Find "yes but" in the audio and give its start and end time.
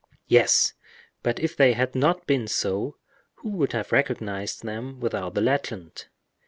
0.25-1.39